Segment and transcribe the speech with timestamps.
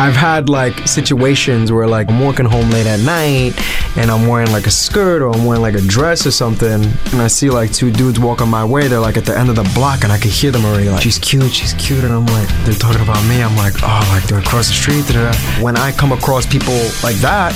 [0.00, 3.52] I've had like situations where like I'm working home late at night
[3.98, 7.20] and I'm wearing like a skirt or I'm wearing like a dress or something and
[7.20, 8.88] I see like two dudes walking my way.
[8.88, 11.02] They're like at the end of the block and I can hear them already like
[11.02, 13.42] she's cute, she's cute and I'm like they're talking about me.
[13.42, 15.06] I'm like oh like they're across the street.
[15.06, 15.36] da-da-da.
[15.62, 17.54] When I come across people like that.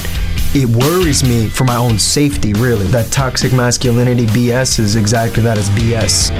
[0.57, 2.87] It worries me for my own safety, really.
[2.87, 6.31] That toxic masculinity BS is exactly that, it's BS.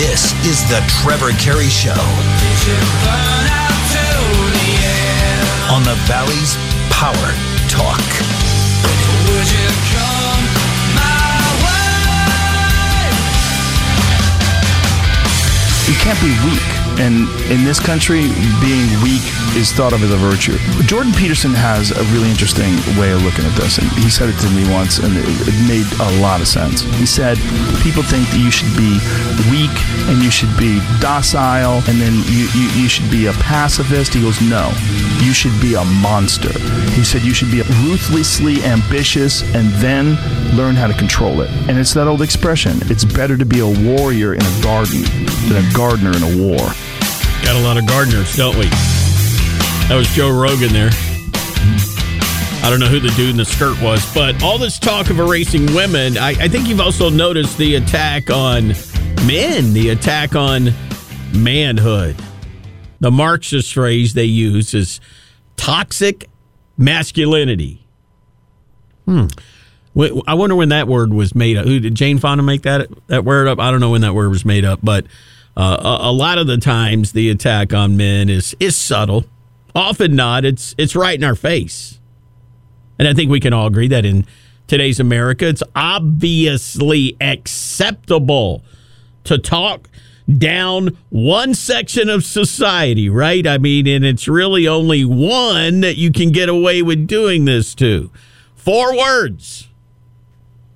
[0.00, 1.90] This is the Trevor Carey Show
[5.70, 6.56] on the Valley's
[6.88, 7.14] Power
[7.68, 8.00] Talk.
[15.88, 16.79] You can't be weak.
[17.00, 18.28] And in this country,
[18.60, 19.24] being weak
[19.56, 20.60] is thought of as a virtue.
[20.84, 23.78] Jordan Peterson has a really interesting way of looking at this.
[23.78, 25.24] And he said it to me once, and it,
[25.64, 26.82] made a lot of sense.
[27.00, 27.38] He said,
[27.80, 29.00] People think that you should be
[29.48, 29.72] weak
[30.12, 34.12] and you should be docile, and then you, you, you should be a pacifist.
[34.12, 34.68] He goes, No,
[35.24, 36.52] you should be a monster.
[36.92, 40.20] He said, You should be ruthlessly ambitious and then
[40.56, 41.50] learn how to control it.
[41.68, 45.02] And it's that old expression it's better to be a warrior in a garden
[45.48, 46.68] than a gardener in a war.
[47.50, 48.66] Got a lot of gardeners, don't we?
[49.88, 50.90] That was Joe Rogan there.
[52.62, 55.18] I don't know who the dude in the skirt was, but all this talk of
[55.18, 58.68] erasing women, I, I think you've also noticed the attack on
[59.26, 60.72] men, the attack on
[61.34, 62.14] manhood.
[63.00, 65.00] The Marxist phrase they use is
[65.56, 66.28] toxic
[66.78, 67.84] masculinity.
[69.06, 69.26] Hmm.
[70.24, 71.64] I wonder when that word was made up.
[71.64, 73.58] Did Jane Fonda make that that word up?
[73.58, 75.04] I don't know when that word was made up, but
[75.60, 79.26] uh, a, a lot of the times the attack on men is is subtle.
[79.74, 80.46] Often not.
[80.46, 82.00] It's it's right in our face.
[82.98, 84.24] And I think we can all agree that in
[84.66, 88.64] today's America, it's obviously acceptable
[89.24, 89.90] to talk
[90.38, 93.46] down one section of society, right?
[93.46, 97.74] I mean, and it's really only one that you can get away with doing this
[97.74, 98.10] to.
[98.54, 99.68] Four words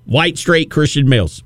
[0.05, 1.43] white, straight Christian males.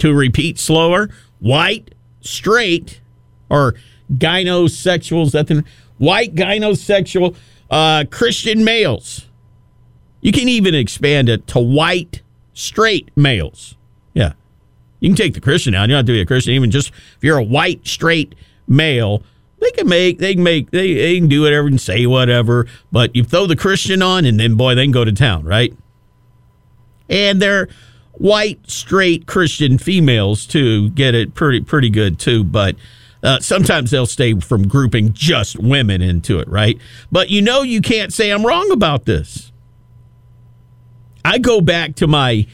[0.00, 3.00] To repeat slower, white, straight,
[3.48, 3.74] or
[4.12, 5.64] gynosexuals, the
[5.98, 7.36] white gynosexual
[7.70, 9.26] uh, Christian males.
[10.20, 12.22] You can even expand it to white,
[12.54, 13.76] straight males.
[14.14, 14.32] Yeah.
[15.00, 15.82] You can take the Christian out.
[15.82, 16.54] You don't have to be a Christian.
[16.54, 18.34] Even just if you're a white, straight
[18.66, 19.22] male,
[19.60, 22.66] they can make, they can make, they, they can do whatever and say whatever.
[22.90, 25.74] But you throw the Christian on, and then boy, they can go to town, right?
[27.08, 27.68] And they're
[28.20, 30.90] white, straight Christian females too.
[30.90, 32.44] Get it pretty, pretty good too.
[32.44, 32.76] But
[33.22, 36.78] uh, sometimes they'll stay from grouping just women into it, right?
[37.10, 39.50] But you know, you can't say I'm wrong about this.
[41.24, 42.46] I go back to my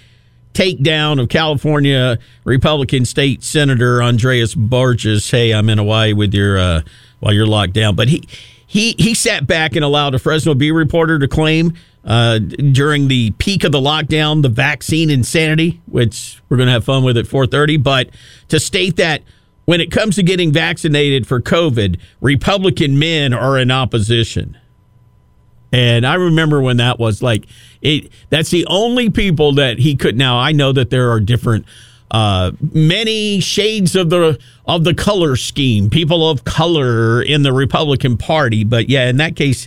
[0.55, 5.31] takedown of California Republican State Senator Andreas Borgeas.
[5.31, 6.83] Hey, I'm in Hawaii with your uh,
[7.19, 8.27] while you're locked down, but he
[8.67, 11.75] he he sat back and allowed a Fresno Bee reporter to claim
[12.07, 16.85] uh, during the peak of the lockdown the vaccine insanity, which we're going to have
[16.85, 18.11] fun with at 4:30, but
[18.49, 19.23] to state that
[19.65, 24.57] when it comes to getting vaccinated for COVID, Republican men are in opposition.
[25.73, 27.47] And I remember when that was like
[27.83, 31.67] it that's the only people that he could now I know that there are different
[32.13, 38.17] uh many shades of the of the color scheme, people of color in the Republican
[38.17, 39.67] Party, but yeah, in that case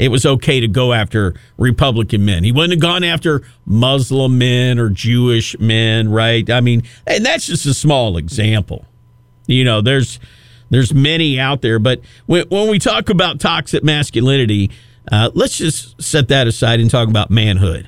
[0.00, 2.42] it was okay to go after Republican men.
[2.42, 6.48] He wouldn't have gone after Muslim men or Jewish men, right?
[6.48, 8.86] I mean, and that's just a small example.
[9.46, 10.18] You know, there's
[10.70, 14.70] there's many out there, but when, when we talk about toxic masculinity,
[15.12, 17.86] uh, let's just set that aside and talk about manhood.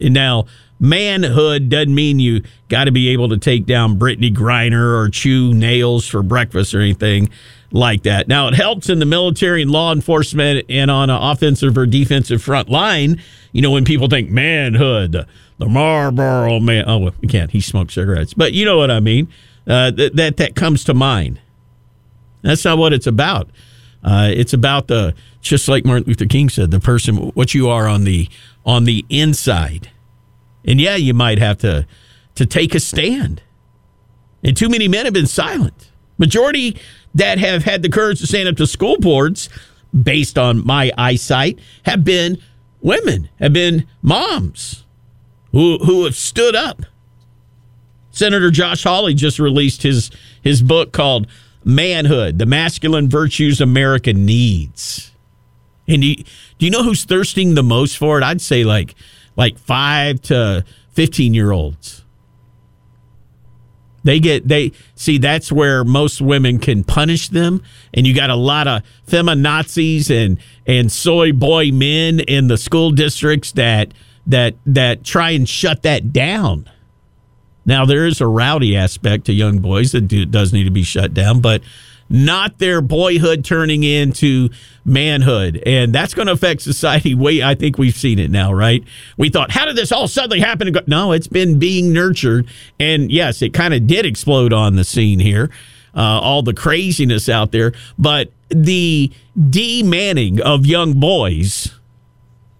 [0.00, 0.46] And now,
[0.78, 5.54] manhood doesn't mean you got to be able to take down Brittney Griner or chew
[5.54, 7.30] nails for breakfast or anything
[7.74, 8.28] like that.
[8.28, 12.40] Now, it helps in the military and law enforcement and on an offensive or defensive
[12.40, 13.20] front line.
[13.52, 15.26] You know, when people think manhood,
[15.58, 16.84] the, Marlboro man.
[16.86, 17.50] Oh, well, we can't.
[17.50, 19.28] He smoked cigarettes, but you know what I mean.
[19.66, 21.40] Uh, that, that that comes to mind.
[22.42, 23.48] That's not what it's about.
[24.02, 27.88] Uh, it's about the just like Martin Luther King said, the person what you are
[27.88, 28.28] on the
[28.66, 29.90] on the inside.
[30.64, 31.86] And yeah, you might have to
[32.34, 33.42] to take a stand.
[34.42, 35.90] And too many men have been silent.
[36.18, 36.76] Majority
[37.14, 39.48] that have had the courage to stand up to school boards,
[40.02, 42.38] based on my eyesight, have been
[42.80, 44.84] women, have been moms
[45.52, 46.82] who who have stood up.
[48.10, 50.10] Senator Josh Hawley just released his
[50.42, 51.26] his book called
[51.64, 55.12] Manhood: The Masculine Virtues America Needs.
[55.86, 58.24] And do you, do you know who's thirsting the most for it?
[58.24, 58.94] I'd say like
[59.36, 62.03] like 5 to 15 year olds.
[64.04, 67.62] They get they see that's where most women can punish them,
[67.94, 72.90] and you got a lot of feminazis and and soy boy men in the school
[72.90, 73.92] districts that
[74.26, 76.68] that that try and shut that down.
[77.64, 80.82] Now there is a rowdy aspect to young boys that do, does need to be
[80.82, 81.62] shut down, but
[82.08, 84.50] not their boyhood turning into
[84.84, 85.62] manhood.
[85.66, 87.14] And that's going to affect society.
[87.14, 88.84] Way I think we've seen it now, right?
[89.16, 90.74] We thought, how did this all suddenly happen?
[90.86, 92.48] No, it's been being nurtured.
[92.78, 95.50] And yes, it kind of did explode on the scene here.
[95.96, 101.72] Uh, all the craziness out there, but the demanning of young boys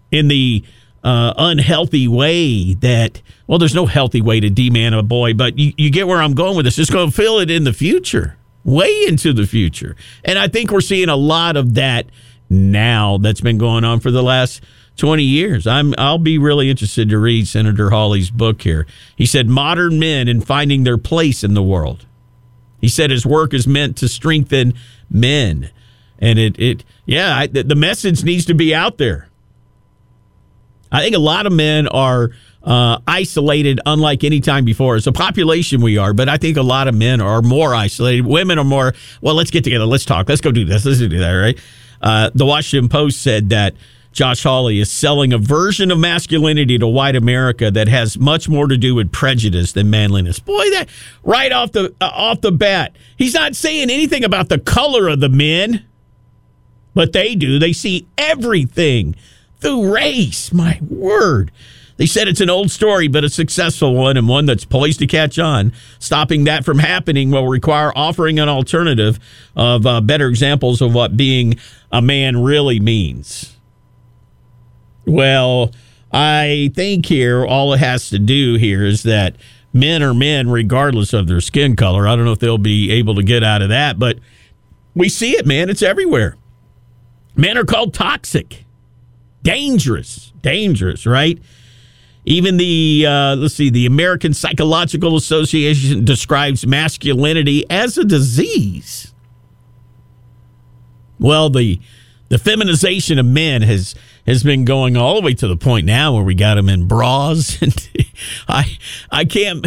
[0.09, 0.63] in the
[1.03, 5.71] uh, unhealthy way that well there's no healthy way to demand a boy but you,
[5.77, 8.35] you get where i'm going with this it's going to feel it in the future
[8.65, 9.95] way into the future.
[10.25, 12.07] And i think we're seeing a lot of that
[12.49, 14.61] now that's been going on for the last
[14.97, 15.65] 20 years.
[15.67, 18.85] I'm i'll be really interested to read senator hawley's book here.
[19.15, 22.05] He said modern men and finding their place in the world.
[22.81, 24.73] He said his work is meant to strengthen
[25.09, 25.69] men.
[26.19, 29.29] And it it yeah I, the message needs to be out there.
[30.91, 32.31] I think a lot of men are
[32.65, 34.95] uh, isolated, unlike any time before.
[34.95, 38.25] As a population, we are, but I think a lot of men are more isolated.
[38.25, 41.09] Women are more, well, let's get together, let's talk, let's go do this, let's do
[41.09, 41.59] that, right?
[42.01, 43.75] Uh, the Washington Post said that
[44.11, 48.65] Josh Hawley is selling a version of masculinity to white America that has much more
[48.65, 50.39] to do with prejudice than manliness.
[50.39, 50.87] Boy, that
[51.23, 55.19] right off the uh, off the bat, he's not saying anything about the color of
[55.19, 55.85] the men,
[56.93, 57.59] but they do.
[57.59, 59.15] They see everything
[59.59, 60.53] through race.
[60.53, 61.51] My word.
[61.97, 65.07] They said it's an old story, but a successful one and one that's poised to
[65.07, 65.71] catch on.
[65.99, 69.17] Stopping that from happening will require offering an alternative
[69.55, 71.55] of uh, better examples of what being
[71.91, 73.55] a man really means.
[75.05, 75.71] Well,
[76.11, 79.35] I think here all it has to do here is that
[79.71, 82.07] men are men regardless of their skin color.
[82.07, 84.19] I don't know if they'll be able to get out of that, but
[84.93, 85.69] we see it, man.
[85.69, 86.35] It's everywhere.
[87.35, 88.65] Men are called toxic
[89.45, 91.39] dangerous, dangerous, right?
[92.25, 99.13] Even the uh, let's see, the American Psychological Association describes masculinity as a disease.
[101.19, 101.79] Well, the
[102.29, 103.93] the feminization of men has
[104.25, 106.87] has been going all the way to the point now where we got them in
[106.87, 107.89] bras, and
[108.47, 108.77] I
[109.11, 109.65] I can't.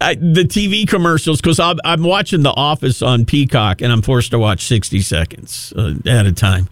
[0.00, 4.32] I, the TV commercials because I'm, I'm watching The Office on Peacock and I'm forced
[4.32, 6.68] to watch 60 seconds uh, at a time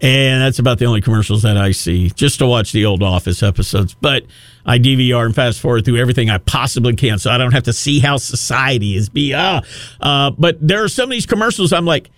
[0.00, 3.42] and that's about the only commercials that I see just to watch the old Office
[3.42, 3.94] episodes.
[3.94, 4.24] But
[4.66, 7.72] I DVR and fast forward through everything I possibly can, so I don't have to
[7.72, 9.08] see how society is.
[9.08, 9.62] Be ah,
[10.00, 11.72] uh, but there are some of these commercials.
[11.72, 12.10] I'm like,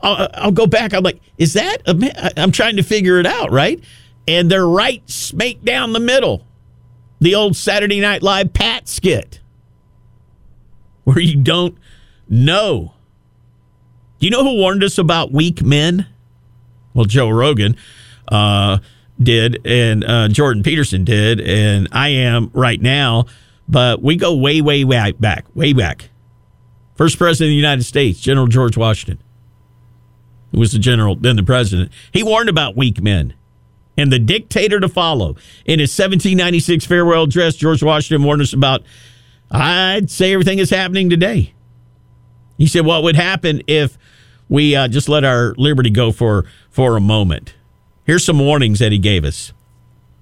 [0.00, 0.92] I'll, I'll go back.
[0.92, 1.78] I'm like, is that?
[1.86, 3.82] A, I'm trying to figure it out, right?
[4.26, 6.46] And they're right smack down the middle.
[7.20, 9.40] The old Saturday Night Live Pat skit,
[11.04, 11.78] where you don't
[12.28, 12.94] know.
[14.18, 16.08] Do you know who warned us about weak men?
[16.94, 17.76] Well, Joe Rogan
[18.28, 18.78] uh,
[19.20, 23.26] did, and uh, Jordan Peterson did, and I am right now.
[23.68, 26.10] But we go way, way, way back, way back.
[26.94, 29.24] First president of the United States, General George Washington,
[30.50, 31.90] who was the general, then the president.
[32.12, 33.34] He warned about weak men
[33.96, 35.36] and the dictator to follow.
[35.64, 38.82] In his 1796 farewell address, George Washington warned us about,
[39.50, 41.54] I'd say, everything is happening today.
[42.58, 43.98] He said, What would happen if
[44.52, 47.54] we uh, just let our liberty go for for a moment.
[48.04, 49.54] Here's some warnings that he gave us.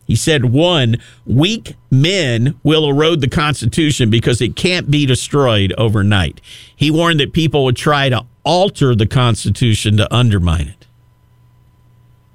[0.06, 6.40] He said, one, weak men will erode the Constitution because it can't be destroyed overnight.
[6.74, 10.86] He warned that people would try to alter the Constitution to undermine it.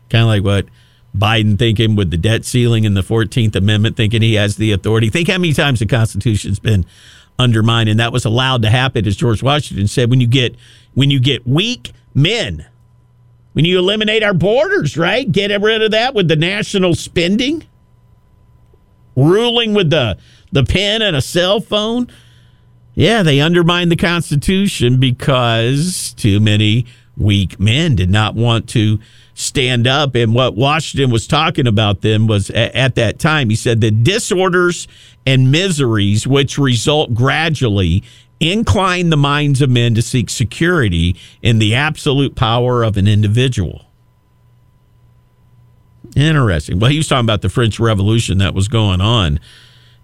[0.10, 0.66] Kind of like what
[1.18, 5.10] Biden thinking with the debt ceiling and the 14th Amendment, thinking he has the authority.
[5.10, 6.86] Think how many times the Constitution's been
[7.40, 10.56] undermined, and that was allowed to happen, as George Washington said, when you get
[10.96, 12.66] when you get weak men
[13.56, 15.32] when you eliminate our borders, right?
[15.32, 17.64] Get rid of that with the national spending,
[19.16, 20.18] ruling with the,
[20.52, 22.12] the pen and a cell phone.
[22.96, 26.86] Yeah, they undermine the Constitution because too many
[27.16, 29.00] weak men did not want to
[29.36, 30.16] stand up.
[30.16, 34.86] And what Washington was talking about then was at that time, he said the disorders
[35.25, 38.04] and miseries which result gradually
[38.39, 43.86] incline the minds of men to seek security in the absolute power of an individual.
[46.15, 46.80] Interesting.
[46.80, 49.39] Well, he was talking about the French Revolution that was going on.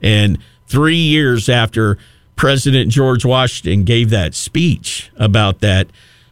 [0.02, 1.98] And three years after
[2.36, 5.88] President George Washington gave that speech about that,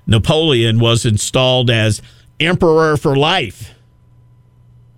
[0.08, 2.02] Napoleon was installed as
[2.40, 3.74] emperor for life.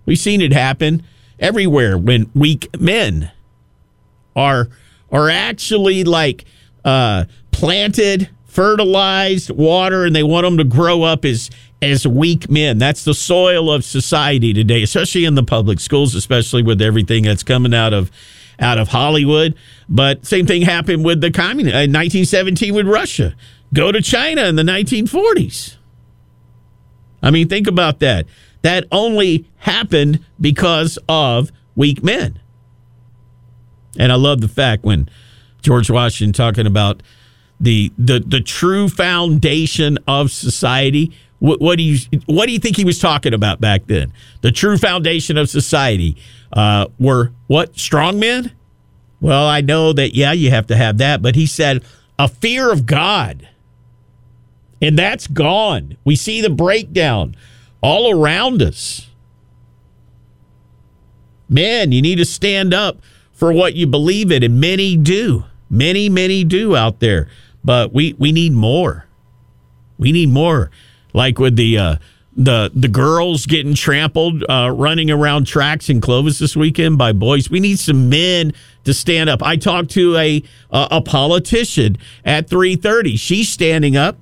[0.06, 1.02] We've seen it happen
[1.38, 3.30] everywhere when weak men
[4.34, 4.68] are
[5.10, 6.44] are actually like
[6.84, 12.78] uh, planted, fertilized, water, and they want them to grow up as as weak men.
[12.78, 17.42] That's the soil of society today, especially in the public schools, especially with everything that's
[17.42, 18.10] coming out of
[18.58, 19.56] out of Hollywood.
[19.88, 23.34] But same thing happened with the communist in 1917 with Russia.
[23.74, 25.76] Go to China in the 1940s.
[27.22, 28.26] I mean, think about that.
[28.62, 32.38] That only happened because of weak men.
[33.98, 35.08] And I love the fact when
[35.62, 37.02] George Washington talking about
[37.58, 41.12] the the the true foundation of society.
[41.38, 44.12] What, what do you what do you think he was talking about back then?
[44.42, 46.16] The true foundation of society
[46.52, 48.52] uh, were what strong men.
[49.20, 51.84] Well, I know that yeah, you have to have that, but he said
[52.18, 53.48] a fear of God,
[54.80, 55.96] and that's gone.
[56.04, 57.36] We see the breakdown
[57.80, 59.08] all around us.
[61.48, 62.98] Men, you need to stand up
[63.32, 65.44] for what you believe in, and many do.
[65.72, 67.28] Many, many do out there.
[67.64, 69.06] But we we need more.
[69.98, 70.70] We need more.
[71.14, 71.96] Like with the uh,
[72.36, 77.50] the the girls getting trampled, uh, running around tracks in Clovis this weekend by boys.
[77.50, 78.52] We need some men
[78.84, 79.42] to stand up.
[79.42, 83.16] I talked to a a, a politician at three thirty.
[83.16, 84.18] She's standing up.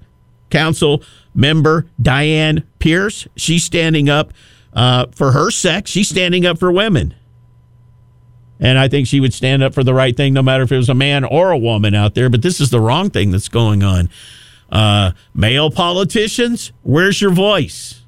[0.51, 1.03] Council
[1.35, 3.27] member Diane Pierce.
[3.37, 4.33] She's standing up
[4.73, 5.91] uh, for her sex.
[5.91, 7.15] She's standing up for women.
[8.61, 10.77] And I think she would stand up for the right thing no matter if it
[10.77, 12.29] was a man or a woman out there.
[12.29, 14.11] But this is the wrong thing that's going on.
[14.71, 18.03] Uh, male politicians, where's your voice?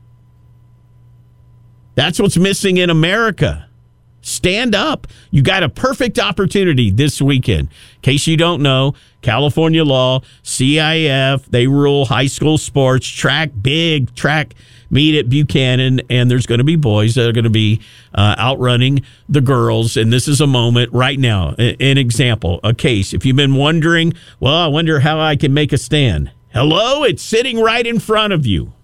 [1.94, 3.68] That's what's missing in America.
[4.21, 5.09] Stand up.
[5.30, 7.68] You got a perfect opportunity this weekend.
[7.97, 14.14] In case you don't know, California law, CIF, they rule high school sports, track, big
[14.14, 14.54] track
[14.92, 17.80] meet at Buchanan, and there's going to be boys that are going to be
[18.14, 19.96] uh, outrunning the girls.
[19.96, 23.12] And this is a moment right now, an example, a case.
[23.12, 26.30] If you've been wondering, well, I wonder how I can make a stand.
[26.52, 28.75] Hello, it's sitting right in front of you.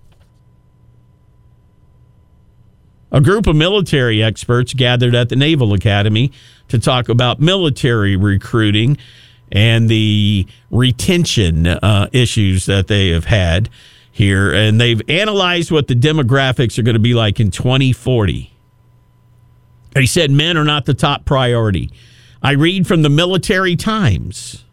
[3.13, 6.33] A group of military experts gathered at the Naval Academy
[6.69, 8.99] to talk about military recruiting
[9.53, 13.71] and the retention uh, issues that they have had
[14.19, 14.53] here.
[14.53, 18.53] And they've analyzed what the demographics are going to be like in 2040.
[19.97, 21.91] He said men are not the top priority.
[22.43, 24.65] I read from the Military Times.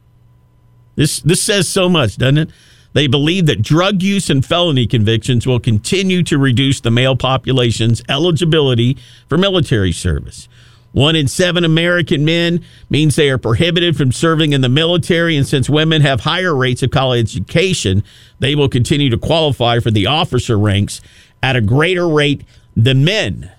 [0.96, 2.50] This this says so much, doesn't it?
[2.94, 8.02] They believe that drug use and felony convictions will continue to reduce the male population's
[8.08, 8.98] eligibility
[9.28, 10.48] for military service.
[10.96, 15.46] One in seven American men means they are prohibited from serving in the military, and
[15.46, 18.02] since women have higher rates of college education,
[18.40, 21.02] they will continue to qualify for the officer ranks
[21.44, 22.46] at a greater rate
[22.78, 23.52] than men.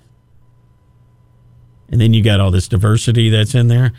[1.91, 3.93] And then you got all this diversity that's in there.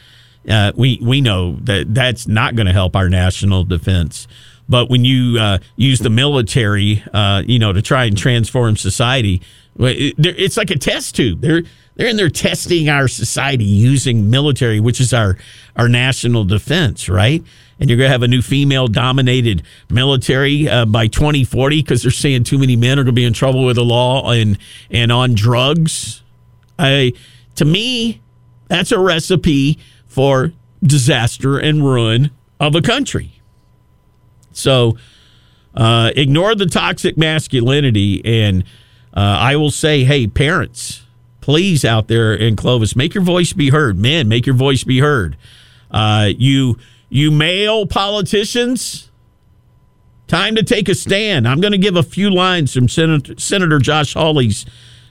[0.49, 4.27] Uh, we we know that that's not going to help our national defense.
[4.67, 9.43] But when you uh, use the military, uh, you know, to try and transform society,
[9.77, 11.41] it's like a test tube.
[11.41, 11.61] They're
[11.97, 15.35] they're in there testing our society using military, which is our
[15.75, 17.43] our national defense, right?
[17.79, 22.11] And you're going to have a new female dominated military uh, by 2040 because they're
[22.11, 24.57] saying too many men are going to be in trouble with the law and
[24.91, 26.23] and on drugs.
[26.77, 27.13] I
[27.55, 28.21] to me,
[28.67, 33.41] that's a recipe for disaster and ruin of a country.
[34.51, 34.97] So
[35.73, 38.63] uh, ignore the toxic masculinity, and
[39.15, 41.06] uh, I will say, hey, parents,
[41.47, 43.97] please out there in Clovis, make your voice be heard.
[43.97, 45.37] Men, make your voice be heard.
[45.89, 46.77] Uh, you
[47.07, 49.09] you male politicians,
[50.27, 51.47] time to take a stand.
[51.47, 54.65] I'm going to give a few lines from Senator, Senator Josh Hawley's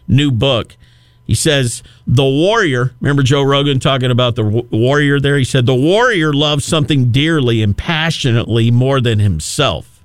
[0.07, 0.77] new book.
[1.25, 5.39] He says, The warrior, remember Joe Rogan talking about the warrior there?
[5.39, 10.05] He said, The warrior loves something dearly and passionately more than himself.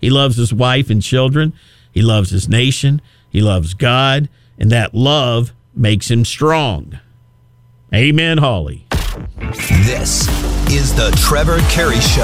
[0.00, 1.52] He loves his wife and children,
[1.92, 3.00] he loves his nation,
[3.30, 4.28] he loves God,
[4.62, 6.98] and that love makes him strong.
[7.92, 8.86] Amen, Hawley.
[9.84, 10.28] This
[10.70, 12.22] is the Trevor Carey Show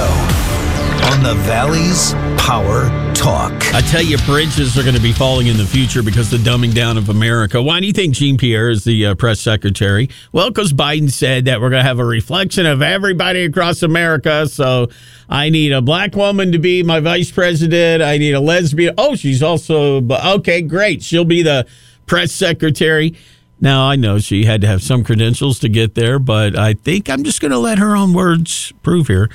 [1.10, 3.52] on the Valley's Power Talk.
[3.74, 6.72] I tell you, bridges are going to be falling in the future because the dumbing
[6.72, 7.60] down of America.
[7.60, 10.08] Why do you think Jean Pierre is the uh, press secretary?
[10.30, 14.46] Well, because Biden said that we're going to have a reflection of everybody across America.
[14.46, 14.90] So
[15.28, 18.00] I need a black woman to be my vice president.
[18.00, 18.94] I need a lesbian.
[18.96, 20.62] Oh, she's also okay.
[20.62, 21.66] Great, she'll be the
[22.08, 23.14] press secretary.
[23.60, 27.08] Now I know she had to have some credentials to get there, but I think
[27.08, 29.30] I'm just going to let her own words prove here.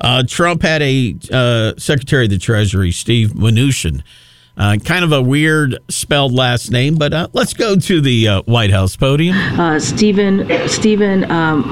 [0.00, 4.02] Uh, Trump had a uh, Secretary of the Treasury, Steve Mnuchin.
[4.54, 8.42] Uh, kind of a weird spelled last name, but uh, let's go to the uh,
[8.42, 9.34] White House podium.
[9.58, 11.62] Uh, Stephen Stephen um,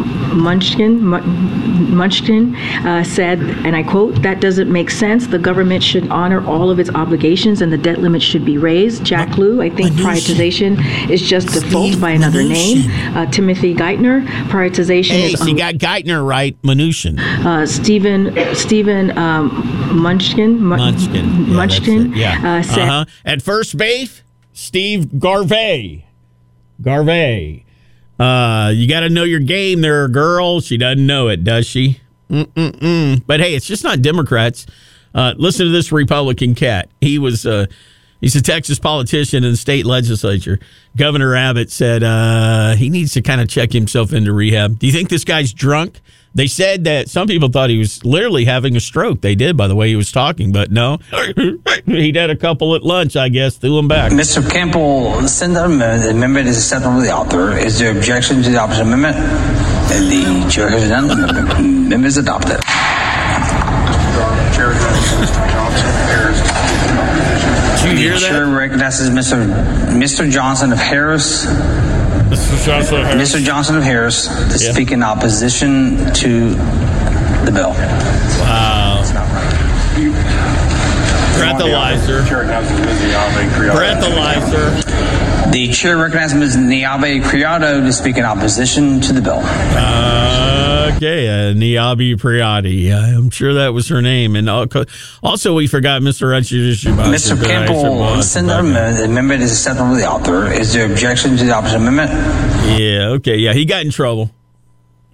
[0.42, 2.56] Munchkin Mun- Munchkin
[2.87, 5.26] uh, said, and I quote: "That doesn't make sense.
[5.26, 9.04] The government should honor all of its obligations, and the debt limit should be raised."
[9.04, 12.90] Jack Lew, I think privatization is just default by another name.
[13.14, 17.18] Uh, Timothy Geithner, privatization Hey, is so you got Geithner right, Mnuchin.
[17.44, 19.50] uh, Stephen Stephen um,
[19.92, 20.78] Munchkin Mun-
[21.54, 22.14] Munchkin.
[22.14, 23.04] Yeah, uh, uh-huh.
[23.24, 24.22] At first base,
[24.52, 26.06] Steve Garvey.
[26.82, 27.64] Garvey.
[28.18, 30.66] Uh, you got to know your game there, are girls.
[30.66, 32.00] She doesn't know it, does she?
[32.28, 33.22] Mm-mm-mm.
[33.26, 34.66] But hey, it's just not Democrats.
[35.14, 36.88] Uh, listen to this Republican cat.
[37.00, 37.66] He was uh,
[38.20, 40.60] he's a Texas politician in the state legislature.
[40.96, 44.78] Governor Abbott said uh, he needs to kind of check himself into rehab.
[44.78, 46.00] Do you think this guy's drunk?
[46.34, 49.20] They said that some people thought he was literally having a stroke.
[49.20, 50.99] They did by the way he was talking, but no,
[51.87, 53.16] he'd had a couple at lunch.
[53.16, 54.12] I guess threw him back.
[54.12, 54.49] Mr.
[54.49, 56.02] Campbell, send that amendment.
[56.04, 57.56] The amendment is acceptable to the author.
[57.58, 59.16] Is there objection to the opposite amendment?
[59.16, 60.88] And the chair has.
[60.88, 62.60] The amendment is adopted.
[67.80, 68.54] Did you hear The chair that?
[68.56, 69.46] recognizes Mr.
[69.90, 70.30] Mr.
[70.30, 71.46] Johnson of Harris.
[72.30, 73.42] Mr.
[73.42, 74.72] Johnson of Harris to Yeah.
[74.72, 76.50] speak in opposition to
[77.44, 77.70] the bill.
[78.40, 79.02] Wow.
[81.37, 82.22] Breathalyzer.
[83.72, 85.29] Breathalyzer.
[85.52, 86.57] The chair recognizes Ms.
[86.57, 89.38] Niabe Criado to speak in opposition to the bill.
[90.97, 91.54] Okay, uh,
[92.16, 92.92] Priati.
[92.92, 94.37] I'm sure that was her name.
[94.37, 96.29] And also, we forgot Mr.
[96.29, 96.74] Retchie.
[96.92, 97.42] Mr.
[97.44, 98.98] Campbell, send amendment.
[98.98, 100.53] The amendment is acceptable to the author.
[100.53, 102.11] Is there objection to the opposite amendment?
[102.79, 104.31] Yeah, okay, yeah, he got in trouble.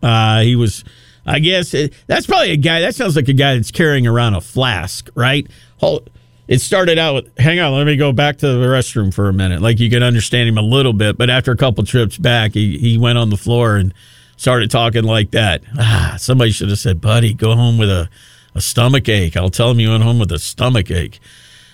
[0.02, 0.84] Uh, he was,
[1.24, 4.34] I guess, it, that's probably a guy, that sounds like a guy that's carrying around
[4.34, 5.46] a flask, right?
[5.78, 6.10] Hold,
[6.48, 9.32] it started out with, hang on, let me go back to the restroom for a
[9.32, 9.60] minute.
[9.60, 12.78] Like you can understand him a little bit, but after a couple trips back, he,
[12.78, 13.92] he went on the floor and
[14.36, 15.62] started talking like that.
[15.78, 18.08] Ah, somebody should have said, buddy, go home with a,
[18.54, 19.36] a stomach ache.
[19.36, 21.18] I'll tell him you went home with a stomach ache.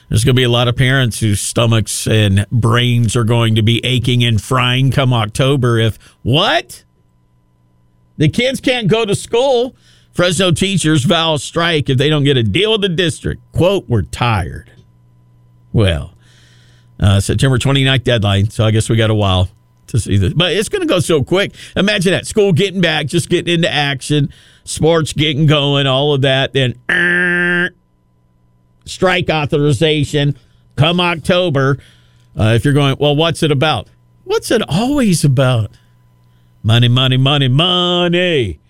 [0.08, 3.62] There's going to be a lot of parents whose stomachs and brains are going to
[3.62, 6.84] be aching and frying come October if what?
[8.18, 9.74] The kids can't go to school.
[10.12, 13.40] Fresno teachers vow a strike if they don't get a deal with the district.
[13.52, 14.70] Quote, we're tired.
[15.72, 16.14] Well,
[17.00, 19.48] uh, September 29th deadline, so I guess we got a while
[19.88, 20.34] to see this.
[20.34, 21.54] But it's going to go so quick.
[21.76, 24.32] Imagine that school getting back, just getting into action,
[24.64, 26.52] sports getting going, all of that.
[26.52, 27.70] Then uh,
[28.84, 30.36] strike authorization
[30.76, 31.78] come October.
[32.38, 33.88] Uh, if you're going, well, what's it about?
[34.24, 35.70] What's it always about?
[36.62, 38.60] Money, money, money, money,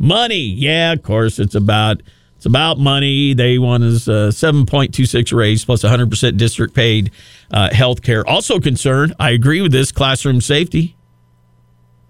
[0.00, 0.40] money.
[0.40, 2.02] Yeah, of course, it's about
[2.36, 3.34] it's about money.
[3.34, 7.12] They want his uh, seven point two six raise plus one hundred percent district paid
[7.52, 8.26] uh, health care.
[8.26, 10.96] Also concerned, I agree with this classroom safety.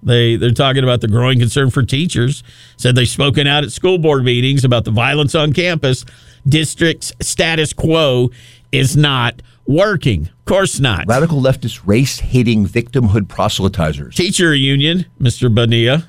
[0.02, 2.42] They they're talking about the growing concern for teachers.
[2.76, 6.06] Said they've spoken out at school board meetings about the violence on campus.
[6.48, 8.30] District's status quo
[8.72, 10.22] is not working.
[10.26, 11.06] Of course not.
[11.06, 14.14] Radical leftist race hating victimhood proselytizers.
[14.14, 15.54] Teacher union, Mr.
[15.54, 16.08] Bonilla,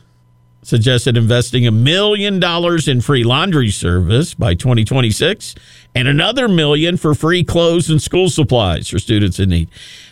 [0.63, 5.55] suggested investing a million dollars in free laundry service by 2026
[5.95, 9.69] and another million for free clothes and school supplies for students in need.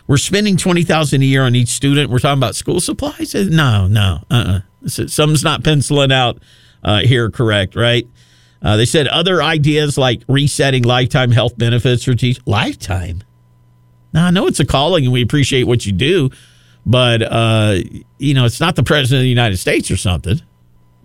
[0.08, 2.10] We're spending 20000 a year on each student.
[2.10, 3.34] We're talking about school supplies?
[3.36, 4.24] No, no.
[4.32, 4.62] Uh-uh.
[4.88, 6.40] Something's not penciling out
[6.84, 8.08] uh, here correct, right?
[8.62, 12.46] Uh, they said other ideas like resetting lifetime health benefits for teachers.
[12.48, 13.24] Lifetime?
[14.14, 16.30] Now, I know it's a calling and we appreciate what you do,
[16.86, 17.78] but, uh,
[18.18, 20.42] you know, it's not the president of the United States or something.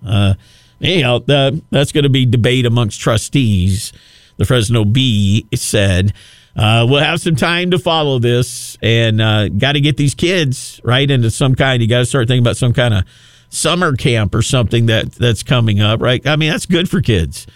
[0.06, 0.34] Uh,
[0.80, 3.92] anyhow, that, that's going to be debate amongst trustees.
[4.36, 6.12] The Fresno Bee said,
[6.56, 10.80] uh, we'll have some time to follow this and uh, got to get these kids
[10.84, 11.82] right into some kind.
[11.82, 13.04] You got to start thinking about some kind of
[13.48, 16.24] summer camp or something that that's coming up, right?
[16.26, 17.46] I mean, that's good for kids.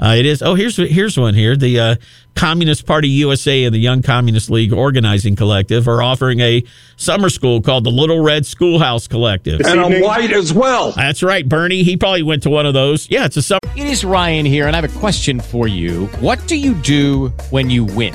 [0.00, 0.42] Uh, it is.
[0.42, 1.56] Oh, here's here's one here.
[1.56, 1.96] The uh,
[2.34, 6.64] Communist Party USA and the Young Communist League Organizing Collective are offering a
[6.96, 9.60] summer school called the Little Red Schoolhouse Collective.
[9.60, 10.92] And I'm white as well.
[10.92, 11.82] That's right, Bernie.
[11.82, 13.10] He probably went to one of those.
[13.10, 13.60] Yeah, it's a summer.
[13.76, 16.06] It is Ryan here, and I have a question for you.
[16.20, 18.14] What do you do when you win?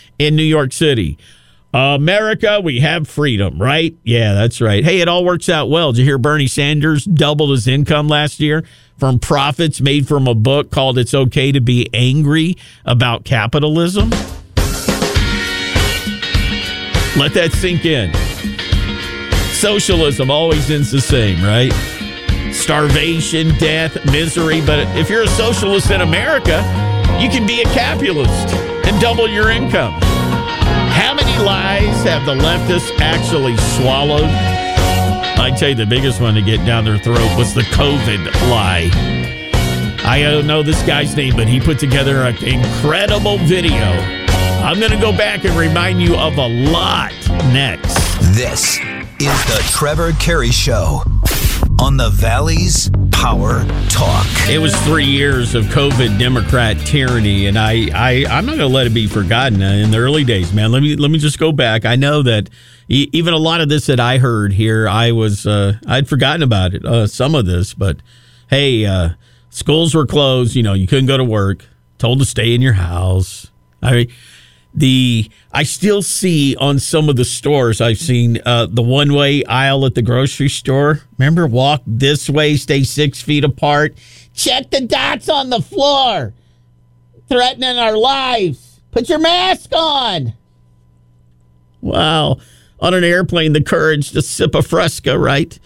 [0.21, 1.17] in New York City.
[1.73, 3.95] America, we have freedom, right?
[4.03, 4.83] Yeah, that's right.
[4.83, 5.91] Hey, it all works out well.
[5.91, 8.63] Did you hear Bernie Sanders doubled his income last year
[8.97, 14.09] from profits made from a book called It's Okay to Be Angry About Capitalism?
[17.17, 18.13] Let that sink in.
[19.53, 21.71] Socialism always ends the same, right?
[22.53, 24.61] Starvation, death, misery.
[24.61, 26.57] But if you're a socialist in America,
[27.19, 29.93] you can be a capitalist and double your income.
[30.91, 34.29] How many lies have the leftists actually swallowed?
[35.39, 38.91] I tell you, the biggest one to get down their throat was the COVID lie.
[40.03, 43.85] I don't know this guy's name, but he put together an incredible video.
[44.63, 47.11] I'm going to go back and remind you of a lot
[47.51, 47.95] next.
[48.35, 48.77] This
[49.19, 51.03] is the Trevor Carey Show
[51.81, 54.27] on the Valley's Power Talk.
[54.47, 58.75] It was three years of COVID Democrat tyranny, and I, I I'm not going to
[58.75, 59.63] let it be forgotten.
[59.63, 61.83] In the early days, man, let me let me just go back.
[61.83, 62.51] I know that
[62.87, 66.75] even a lot of this that I heard here, I was uh, I'd forgotten about
[66.75, 66.85] it.
[66.85, 67.97] Uh, some of this, but
[68.47, 69.09] hey, uh,
[69.49, 70.55] schools were closed.
[70.55, 71.65] You know, you couldn't go to work.
[71.97, 73.49] Told to stay in your house.
[73.81, 74.11] I mean,
[74.73, 79.43] the I still see on some of the stores I've seen uh, the one way
[79.45, 81.01] aisle at the grocery store.
[81.17, 83.95] Remember, walk this way, stay six feet apart.
[84.33, 86.33] Check the dots on the floor,
[87.27, 88.79] threatening our lives.
[88.91, 90.33] Put your mask on.
[91.81, 92.37] Wow,
[92.79, 95.57] on an airplane, the courage to sip a Fresca, right?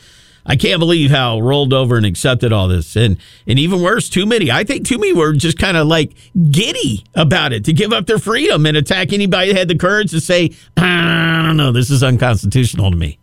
[0.46, 4.26] I can't believe how rolled over and accepted all this, and and even worse, too
[4.26, 4.52] many.
[4.52, 6.14] I think too many were just kind of like
[6.52, 10.12] giddy about it to give up their freedom and attack anybody that had the courage
[10.12, 13.18] to say, I don't know, this is unconstitutional to me.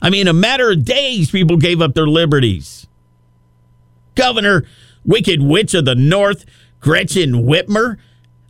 [0.00, 2.86] I mean, a matter of days, people gave up their liberties.
[4.14, 4.64] Governor,
[5.04, 6.44] Wicked Witch of the North,
[6.80, 7.98] Gretchen Whitmer.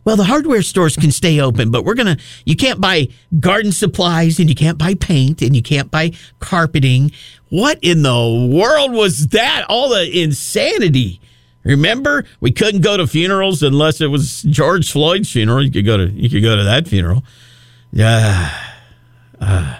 [0.03, 3.09] Well, the hardware stores can stay open, but we're going to, you can't buy
[3.39, 7.11] garden supplies and you can't buy paint and you can't buy carpeting.
[7.49, 9.65] What in the world was that?
[9.69, 11.21] All the insanity.
[11.63, 15.63] Remember, we couldn't go to funerals unless it was George Floyd's funeral.
[15.63, 17.23] You could go to, you could go to that funeral.
[17.91, 18.57] Yeah.
[19.39, 19.77] Uh,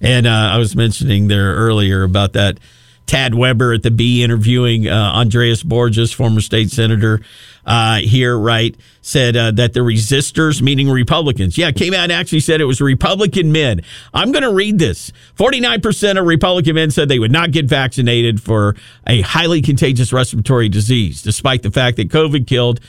[0.00, 2.58] and uh, I was mentioning there earlier about that
[3.06, 7.20] Tad Weber at the Bee interviewing uh, Andreas Borgeas, former state senator
[7.64, 12.40] uh, here, right, said uh, that the resistors, meaning Republicans, yeah, came out and actually
[12.40, 13.82] said it was Republican men.
[14.12, 15.12] I'm going to read this.
[15.36, 18.74] 49% of Republican men said they would not get vaccinated for
[19.06, 22.80] a highly contagious respiratory disease, despite the fact that COVID killed,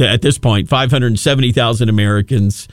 [0.00, 2.68] at this point, 570,000 Americans.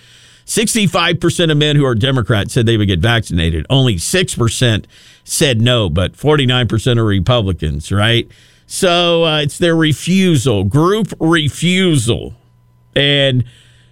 [0.45, 3.65] 65% of men who are Democrats said they would get vaccinated.
[3.69, 4.85] Only 6%
[5.23, 8.29] said no, but 49% are Republicans, right?
[8.65, 12.33] So uh, it's their refusal, group refusal.
[12.95, 13.45] And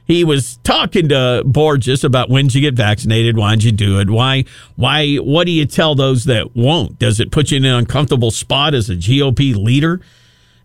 [0.06, 3.38] he was talking to Borgeas about when did you get vaccinated?
[3.38, 4.10] Why did you do it?
[4.10, 4.44] Why,
[4.76, 7.00] why, what do you tell those that won't?
[7.00, 10.02] Does it put you in an uncomfortable spot as a GOP leader?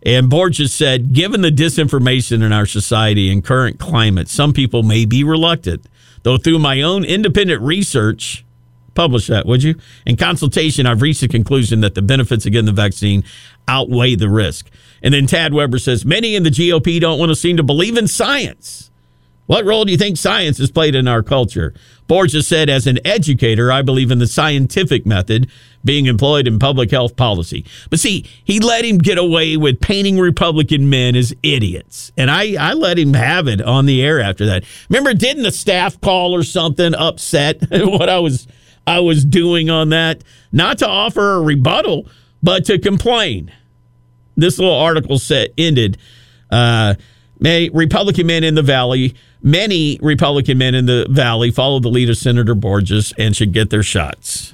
[0.03, 5.05] And Borgeas said, given the disinformation in our society and current climate, some people may
[5.05, 5.85] be reluctant.
[6.23, 8.45] Though through my own independent research,
[8.97, 9.75] publish that, would you?
[10.07, 13.23] In consultation, I've reached the conclusion that the benefits of getting the vaccine
[13.67, 14.69] outweigh the risk.
[15.03, 17.95] And then Tad Weber says, many in the GOP don't want to seem to believe
[17.95, 18.89] in science.
[19.45, 21.73] What role do you think science has played in our culture?
[22.07, 25.49] Borgeas said, as an educator, I believe in the scientific method
[25.85, 27.65] being employed in public health policy.
[27.89, 32.11] But see, he let him get away with painting Republican men as idiots.
[32.17, 34.65] And I, I let him have it on the air after that.
[34.89, 38.47] Remember, didn't the staff call or something upset what I was
[38.87, 40.23] I was doing on that?
[40.51, 42.07] Not to offer a rebuttal,
[42.41, 43.51] but to complain.
[44.35, 45.97] This little article said ended.
[46.49, 46.95] Uh,
[47.39, 52.09] May Republican men in the Valley, many Republican men in the Valley follow the lead
[52.09, 54.53] of Senator Borgeas and should get their shots.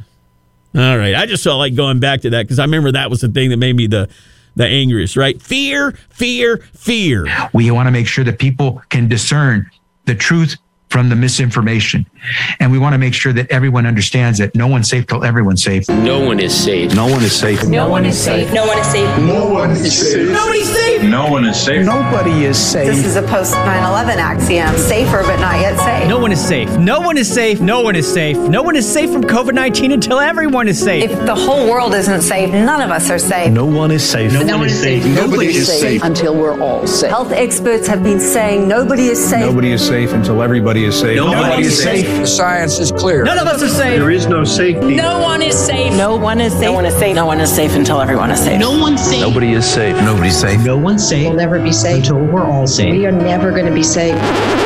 [0.75, 1.15] All right.
[1.15, 3.51] I just felt like going back to that because I remember that was the thing
[3.51, 4.09] that made me the
[4.55, 5.41] the angriest, right?
[5.41, 7.25] Fear, fear, fear.
[7.53, 9.69] We want to make sure that people can discern
[10.05, 10.57] the truth
[10.89, 12.05] from the misinformation.
[12.59, 15.63] And we want to make sure that everyone understands that no one's safe till everyone's
[15.63, 15.87] safe.
[15.89, 16.93] No one is safe.
[16.93, 17.67] No one is safe.
[17.67, 18.51] No one is safe.
[18.53, 19.19] No one is safe.
[19.19, 20.29] No one is safe.
[20.29, 21.03] Nobody's safe.
[21.03, 21.85] No one is safe.
[21.85, 22.87] Nobody is safe.
[22.87, 24.75] This is a post 9 11 axiom.
[24.77, 26.07] Safer, but not yet safe.
[26.07, 26.69] No one is safe.
[26.77, 27.59] No one is safe.
[27.61, 28.37] No one is safe.
[28.37, 31.09] No one is safe from COVID 19 until everyone is safe.
[31.09, 33.51] If the whole world isn't safe, none of us are safe.
[33.51, 34.31] No one is safe.
[34.31, 35.03] No, no one is safe.
[35.03, 35.15] safe.
[35.15, 37.09] Nobody is safe until we're all safe.
[37.09, 39.45] Health experts have been saying nobody is safe.
[39.45, 41.17] Nobody is safe until everybody is safe.
[41.17, 42.12] Nobody is safe.
[42.19, 43.23] The science is clear.
[43.23, 43.99] None of us are safe.
[43.99, 44.95] There is no safety.
[44.95, 45.93] No one is safe.
[45.93, 46.61] No one is safe.
[46.61, 47.15] No one is safe.
[47.15, 48.59] No one is safe until everyone is safe.
[48.59, 49.21] No one's safe.
[49.21, 49.95] Nobody is safe.
[49.97, 50.63] Nobody's safe.
[50.63, 51.27] No one's safe.
[51.27, 52.91] We'll never be safe until we're all safe.
[52.91, 54.15] We are never going to be safe.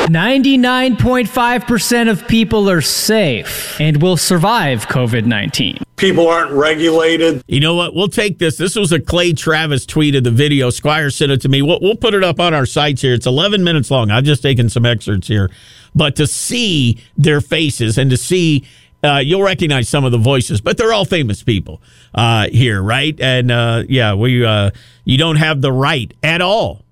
[0.08, 5.78] 99.5% of people are safe and will survive COVID 19.
[5.98, 7.42] People aren't regulated.
[7.48, 7.94] You know what?
[7.94, 8.56] We'll take this.
[8.56, 10.70] This was a Clay Travis tweet of the video.
[10.70, 11.60] Squire sent it to me.
[11.60, 13.14] We'll, we'll put it up on our sites here.
[13.14, 14.10] It's 11 minutes long.
[14.10, 15.50] I've just taken some excerpts here.
[15.96, 18.64] But to see their faces and to see,
[19.02, 21.82] uh, you'll recognize some of the voices, but they're all famous people
[22.14, 23.18] uh, here, right?
[23.20, 24.70] And uh, yeah, we uh,
[25.04, 26.84] you don't have the right at all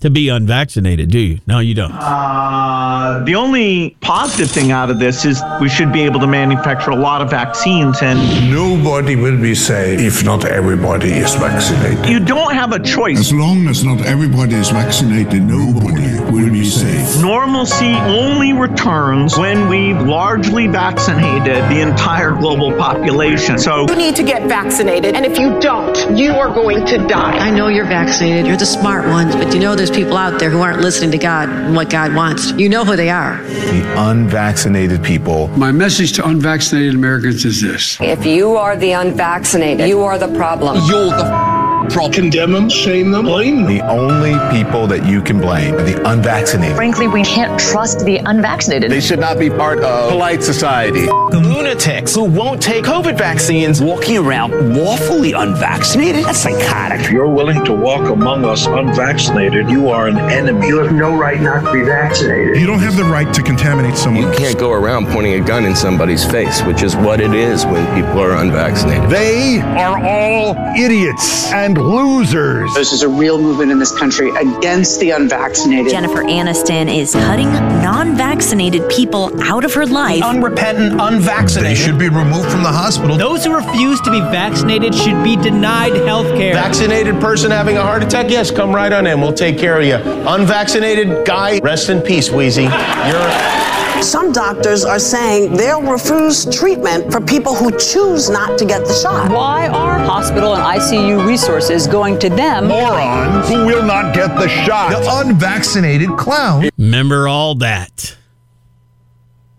[0.00, 1.40] to be unvaccinated, do you?
[1.46, 1.92] No, you don't.
[1.92, 6.90] Uh, the only positive thing out of this is we should be able to manufacture
[6.90, 8.18] a lot of vaccines and
[8.50, 12.06] nobody will be safe if not everybody is vaccinated.
[12.06, 13.18] You don't have a choice.
[13.18, 17.20] As long as not everybody is vaccinated, nobody will be safe.
[17.20, 23.58] Normalcy only returns when we've largely vaccinated the entire global population.
[23.58, 27.36] So you need to get vaccinated, and if you don't, you are going to die.
[27.38, 28.46] I know you're vaccinated.
[28.46, 31.18] You're the smart ones, but you know there's people out there who aren't listening to
[31.18, 32.52] God and what God wants.
[32.52, 33.42] You know who they are.
[33.42, 35.48] The unvaccinated people.
[35.48, 40.34] My message to unvaccinated Americans is this If you are the unvaccinated, you are the
[40.36, 40.76] problem.
[40.88, 41.47] You're the
[41.90, 42.12] problem.
[42.12, 43.76] Condemn them, shame them, blame them.
[43.76, 46.76] The only people that you can blame are the unvaccinated.
[46.76, 48.90] Frankly, we can't trust the unvaccinated.
[48.90, 51.06] They should not be part of polite society.
[51.06, 56.24] The Lunatics who won't take COVID vaccines walking around lawfully unvaccinated?
[56.24, 57.00] That's psychotic.
[57.00, 60.66] If you're willing to walk among us unvaccinated, you are an enemy.
[60.68, 62.56] You have no right not to be vaccinated.
[62.56, 64.22] You don't have the right to contaminate someone.
[64.22, 67.64] You can't go around pointing a gun in somebody's face, which is what it is
[67.64, 69.08] when people are unvaccinated.
[69.08, 72.72] They are all idiots and losers.
[72.74, 75.90] This is a real movement in this country against the unvaccinated.
[75.90, 80.22] Jennifer Aniston is cutting non vaccinated people out of her life.
[80.22, 81.76] Unrepentant, unvaccinated.
[81.76, 83.16] They should be removed from the hospital.
[83.16, 86.54] Those who refuse to be vaccinated should be denied health care.
[86.54, 88.30] Vaccinated person having a heart attack?
[88.30, 89.20] Yes, come right on in.
[89.20, 89.96] We'll take care of you.
[90.28, 92.64] Unvaccinated guy, rest in peace, Wheezy.
[92.64, 93.87] You're.
[94.02, 98.92] Some doctors are saying they'll refuse treatment for people who choose not to get the
[98.94, 99.30] shot.
[99.30, 102.68] Why are hospital and ICU resources going to them?
[102.68, 104.90] Morons who will not get the shot.
[104.90, 106.68] The unvaccinated clown.
[106.78, 108.16] Remember all that.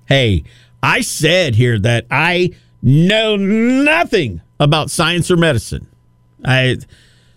[0.07, 0.43] Hey,
[0.81, 5.87] I said here that I know nothing about science or medicine.
[6.43, 6.77] I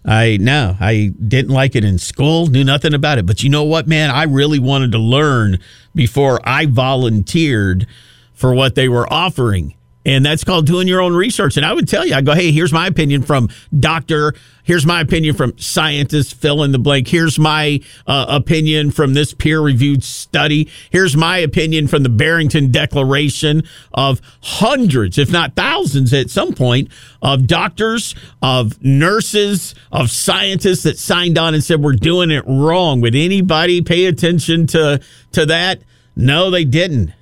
[0.05, 3.27] I no, I didn't like it in school, knew nothing about it.
[3.27, 4.11] But you know what, man?
[4.11, 5.59] I really wanted to learn
[5.95, 7.87] before I volunteered
[8.35, 9.75] for what they were offering.
[10.05, 11.57] And that's called doing your own research.
[11.57, 14.35] And I would tell you, I go, hey, here's my opinion from doctor.
[14.65, 17.09] Here's my opinion from scientist, fill in the blank.
[17.09, 20.69] Here's my uh, opinion from this peer reviewed study.
[20.91, 23.63] Here's my opinion from the Barrington Declaration
[23.93, 26.91] of hundreds, if not thousands at some point,
[27.23, 33.01] of doctors, of nurses, of scientists that signed on and said, we're doing it wrong.
[33.01, 35.01] Would anybody pay attention to,
[35.33, 35.83] to that?
[36.15, 37.13] No, they didn't.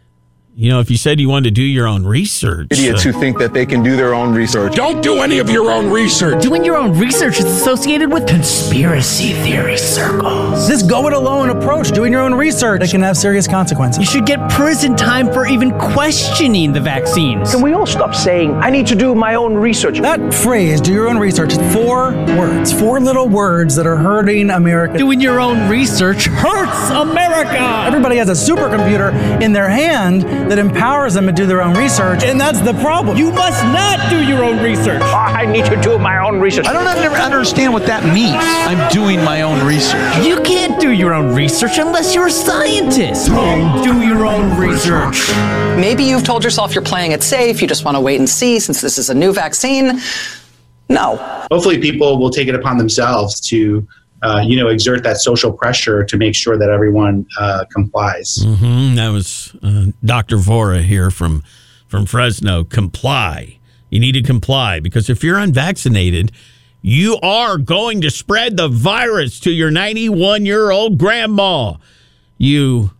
[0.52, 3.20] You know, if you said you wanted to do your own research, Idiots uh, who
[3.20, 4.74] think that they can do their own research.
[4.74, 6.42] Don't do any of your own research.
[6.42, 10.66] Doing your own research is associated with conspiracy theory circles.
[10.66, 14.00] This go it alone approach, doing your own research, it can have serious consequences.
[14.00, 17.52] You should get prison time for even questioning the vaccines.
[17.52, 20.00] Can we all stop saying, I need to do my own research?
[20.00, 24.50] That phrase, do your own research, is four words, four little words that are hurting
[24.50, 24.98] America.
[24.98, 27.84] Doing your own research hurts America.
[27.86, 32.24] Everybody has a supercomputer in their hand that empowers them to do their own research,
[32.24, 33.16] and that's the problem.
[33.16, 35.00] You must not do your own research.
[35.02, 36.66] I need to do my own research.
[36.66, 38.36] I don't understand what that means.
[38.36, 40.24] I'm doing my own research.
[40.24, 43.26] You can't do your own research unless you're a scientist.
[43.26, 45.28] Do your own research.
[45.76, 48.58] Maybe you've told yourself you're playing it safe, you just want to wait and see
[48.60, 50.00] since this is a new vaccine.
[50.88, 51.16] No.
[51.50, 53.86] Hopefully, people will take it upon themselves to
[54.22, 58.38] uh, you know, exert that social pressure to make sure that everyone uh, complies.
[58.42, 58.96] Mm-hmm.
[58.96, 60.36] That was uh, Dr.
[60.36, 61.42] Vora here from
[61.88, 62.64] from Fresno.
[62.64, 63.58] Comply.
[63.88, 66.32] You need to comply because if you're unvaccinated,
[66.82, 71.74] you are going to spread the virus to your 91 year old grandma.
[72.38, 72.92] You.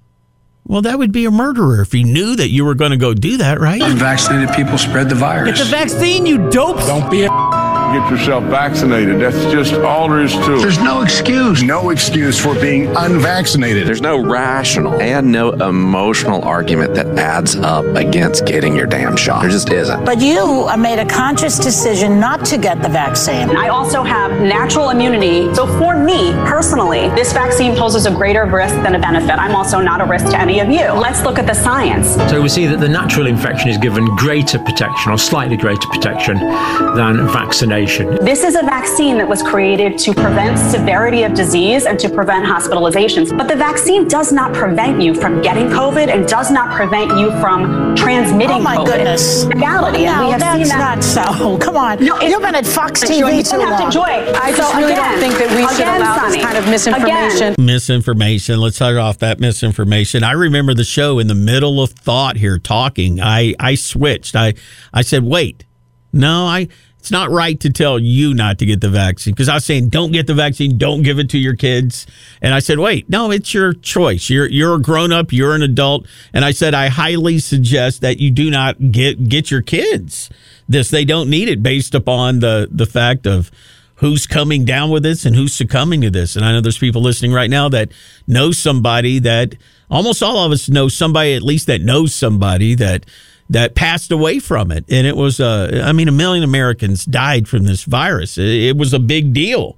[0.65, 3.13] Well, that would be a murderer if he knew that you were going to go
[3.13, 3.83] do that, right?
[3.83, 5.59] Unvaccinated people spread the virus.
[5.59, 6.87] Get the vaccine, you dopes.
[6.87, 7.60] Don't be a
[7.93, 9.21] get yourself vaccinated.
[9.21, 10.61] That's just all there is to it.
[10.61, 11.63] There's no excuse.
[11.63, 13.87] No excuse for being unvaccinated.
[13.87, 19.43] There's no rational and no emotional argument that adds up against getting your damn shot.
[19.43, 20.05] There just isn't.
[20.05, 23.57] But you made a conscious decision not to get the vaccine.
[23.57, 25.53] I also have natural immunity.
[25.55, 29.33] So for me personally, this vaccine poses a greater risk than a benefit.
[29.33, 30.93] I'm also not a risk to any of you.
[30.93, 32.15] Let's look at the science.
[32.31, 36.37] So we see that the natural infection is given greater protection or slightly greater protection
[36.39, 37.80] than vaccination.
[37.87, 42.45] This is a vaccine that was created to prevent severity of disease and to prevent
[42.45, 43.37] hospitalizations.
[43.37, 47.31] But the vaccine does not prevent you from getting COVID and does not prevent you
[47.41, 48.87] from transmitting oh my COVID.
[48.87, 49.45] goodness.
[49.47, 50.05] Reality.
[50.05, 50.97] No, and we have that's seen that.
[50.97, 51.59] not so.
[51.65, 52.05] Come on.
[52.05, 53.87] No, You've been at Fox TV you too long.
[53.87, 54.03] to joy.
[54.03, 56.59] I just So really again, don't think that we should again, allow Sonny, this kind
[56.59, 57.53] of misinformation.
[57.55, 57.67] Again.
[57.67, 58.61] Misinformation.
[58.61, 60.23] Let's start off that misinformation.
[60.23, 63.21] I remember the show in the middle of thought here talking.
[63.23, 64.37] I, I switched.
[64.37, 64.53] I,
[64.93, 65.65] I said, wait,
[66.13, 66.69] no, I
[67.01, 69.89] it's not right to tell you not to get the vaccine because I was saying
[69.89, 72.07] don't get the vaccine, don't give it to your kids.
[72.43, 74.29] And I said, wait, no, it's your choice.
[74.29, 78.21] You're you're a grown up, you're an adult, and I said I highly suggest that
[78.21, 80.29] you do not get get your kids
[80.69, 80.91] this.
[80.91, 83.51] They don't need it based upon the the fact of
[83.97, 86.37] who's coming down with this and who's succumbing to this.
[86.37, 87.91] And I know there's people listening right now that
[88.27, 89.57] know somebody that
[89.91, 93.07] almost all of us know somebody at least that knows somebody that
[93.51, 94.85] that passed away from it.
[94.89, 98.39] And it was, uh, I mean, a million Americans died from this virus.
[98.39, 99.77] It, was a big deal.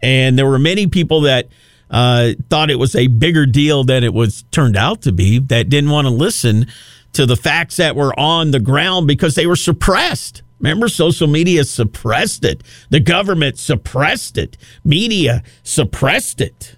[0.00, 1.48] And there were many people that
[1.90, 5.68] uh, thought it was a bigger deal than it was turned out to be that
[5.68, 6.68] didn't want to listen
[7.12, 10.42] to the facts that were on the ground because they were suppressed.
[10.60, 12.62] Remember, social media suppressed it.
[12.90, 14.56] The government suppressed it.
[14.84, 16.76] Media suppressed it.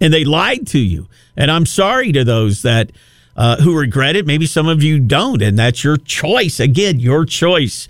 [0.00, 1.06] And they lied to you.
[1.36, 2.90] And I'm sorry to those that
[3.38, 4.26] uh, who regret it.
[4.26, 6.58] Maybe some of you don't, and that's your choice.
[6.58, 7.86] Again, your choice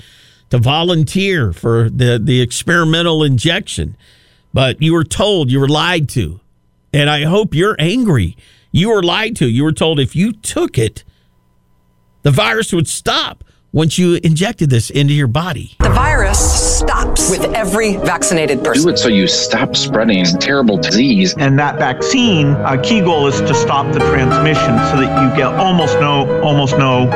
[0.50, 3.96] to volunteer for the, the experimental injection.
[4.52, 6.40] But you were told, you were lied to.
[6.92, 8.36] And I hope you're angry.
[8.72, 9.48] You were lied to.
[9.48, 11.02] You were told if you took it,
[12.22, 15.76] the virus would stop once you injected this into your body.
[15.80, 18.84] The virus stops with every vaccinated person.
[18.84, 21.34] Do it so you stop spreading terrible disease.
[21.36, 25.52] And that vaccine, a key goal is to stop the transmission so that you get
[25.54, 27.08] almost no, almost no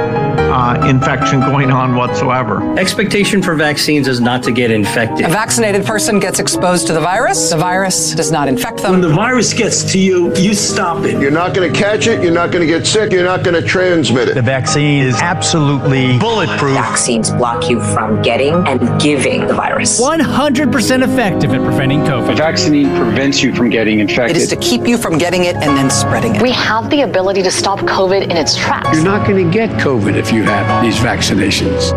[0.52, 2.78] uh, infection going on whatsoever.
[2.78, 5.26] Expectation for vaccines is not to get infected.
[5.26, 7.50] A vaccinated person gets exposed to the virus.
[7.50, 8.92] The virus does not infect them.
[8.92, 11.20] When the virus gets to you, you stop it.
[11.20, 12.22] You're not going to catch it.
[12.22, 13.12] You're not going to get sick.
[13.12, 14.34] You're not going to transmit it.
[14.34, 16.74] The vaccine is absolutely bulletproof.
[16.74, 20.00] Vaccines block you from getting and giving the virus.
[20.00, 22.32] 100% effective at preventing COVID.
[22.32, 24.36] A vaccine prevents you from getting infected.
[24.36, 26.42] It is to keep you from getting it and then spreading it.
[26.42, 28.94] We have the ability to stop COVID in its tracks.
[28.94, 31.90] You're not going to get COVID if you have these vaccinations.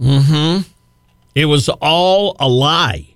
[0.00, 0.62] Mm-hmm.
[1.34, 3.08] It was all a lie.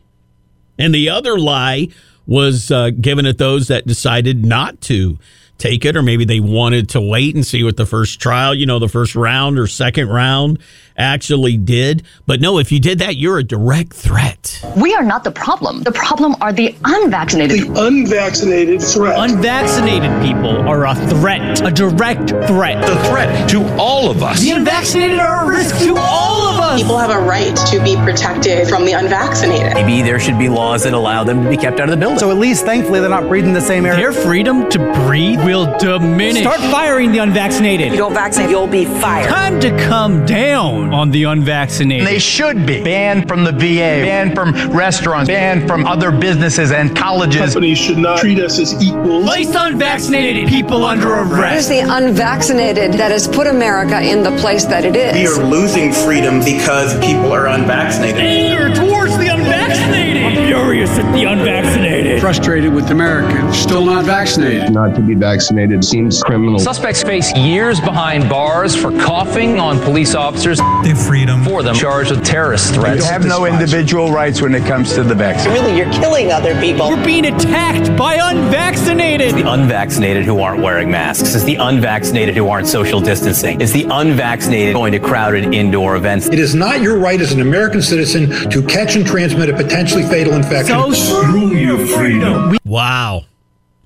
[0.79, 1.89] And the other lie
[2.27, 5.19] was uh, given at those that decided not to
[5.61, 8.67] take it, or maybe they wanted to wait and see what the first trial, you
[8.67, 10.59] know, the first round or second round
[10.97, 12.03] actually did.
[12.27, 14.65] But no, if you did that, you're a direct threat.
[14.77, 15.83] We are not the problem.
[15.83, 17.61] The problem are the unvaccinated.
[17.61, 19.31] The unvaccinated threat.
[19.31, 22.85] Unvaccinated people are a threat, a direct threat.
[22.85, 24.41] The threat to all of us.
[24.41, 26.30] The unvaccinated are a risk to all
[26.71, 26.83] of us.
[26.83, 29.75] People have a right to be protected from the unvaccinated.
[29.75, 32.19] Maybe there should be laws that allow them to be kept out of the building.
[32.19, 33.97] So at least, thankfully, they're not breathing the same air.
[33.97, 36.43] Their freedom to breathe will diminish.
[36.43, 37.89] Start firing the unvaccinated.
[37.89, 39.29] If you don't vaccinate, you'll be fired.
[39.29, 42.07] Time to come down on the unvaccinated.
[42.07, 46.97] They should be banned from the VA, banned from restaurants, banned from other businesses and
[46.97, 47.41] colleges.
[47.41, 49.25] Companies should not treat us as equals.
[49.25, 51.71] Place unvaccinated people under arrest.
[51.71, 55.15] It's the unvaccinated that has put America in the place that it is.
[55.15, 56.60] We are losing freedom because
[57.01, 58.21] people are unvaccinated.
[58.21, 60.23] Anger towards the unvaccinated.
[60.23, 61.90] I'm furious at the unvaccinated.
[62.31, 64.71] Frustrated with Americans still not vaccinated.
[64.71, 66.61] Not to be vaccinated seems criminal.
[66.61, 70.61] Suspects face years behind bars for coughing on police officers.
[70.85, 71.43] Their freedom.
[71.43, 72.99] For them charged with terrorist threats.
[72.99, 75.53] You have no individual rights when it comes to the vaccine.
[75.53, 76.89] Really, you're killing other people.
[76.89, 79.31] We're being attacked by unvaccinated.
[79.31, 81.35] It's the unvaccinated who aren't wearing masks.
[81.35, 83.61] It's the unvaccinated who aren't social distancing.
[83.61, 86.29] It's the unvaccinated going to crowded indoor events.
[86.29, 90.05] It is not your right as an American citizen to catch and transmit a potentially
[90.05, 90.77] fatal infection.
[90.77, 91.85] So screw your
[92.21, 92.59] freedom.
[92.65, 93.25] Wow.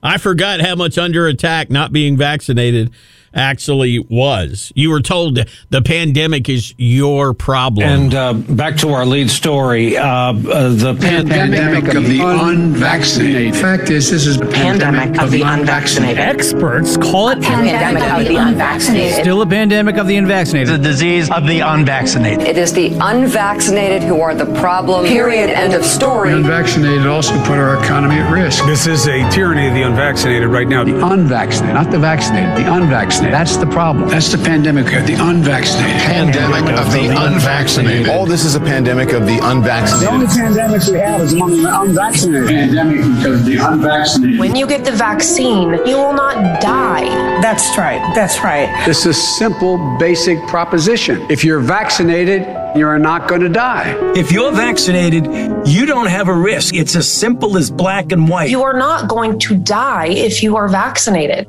[0.03, 2.91] I forgot how much under attack not being vaccinated
[3.35, 4.73] actually was.
[4.75, 5.39] You were told
[5.71, 7.87] the pandemic is your problem.
[7.87, 13.57] And uh, back to our lead story uh, uh, the pandemic, pandemic of the unvaccinated.
[13.57, 16.19] Fact is, this is a pandemic of the unvaccinated.
[16.19, 19.21] Experts call it pandemic of the unvaccinated.
[19.21, 20.75] Still a pandemic of the unvaccinated.
[20.75, 22.47] The disease of the unvaccinated.
[22.47, 25.07] It is the unvaccinated who are the problem.
[25.07, 25.51] Period.
[25.51, 26.31] End of story.
[26.31, 28.65] The unvaccinated also put our economy at risk.
[28.67, 30.85] This is a tyranny of the unvaccinated right now.
[30.85, 33.24] The unvaccinated, not the vaccinated, the unvaccinated.
[33.31, 34.09] That's the problem.
[34.09, 36.01] That's the pandemic of the unvaccinated.
[36.03, 38.09] Pandemic of the unvaccinated.
[38.09, 40.09] All this is a pandemic of the unvaccinated.
[40.09, 42.49] The only pandemic we have is among the unvaccinated.
[42.49, 44.39] Pandemic because of the unvaccinated.
[44.39, 47.05] When you get the vaccine, you will not die.
[47.41, 48.01] That's right.
[48.15, 48.69] That's right.
[48.87, 51.27] This is a simple, basic proposition.
[51.31, 52.47] If you're vaccinated,
[52.77, 53.97] you're not going to die.
[54.17, 55.27] If you're vaccinated,
[55.67, 56.75] you don't have a risk.
[56.75, 58.51] It's as simple as black and white.
[58.51, 61.47] You are not going to die if you are vaccinated.